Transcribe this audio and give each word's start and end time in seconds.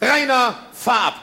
Rainer 0.00 0.54
Farb. 0.72 1.14